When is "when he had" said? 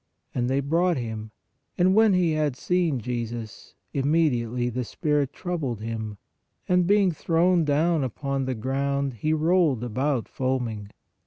1.93-2.55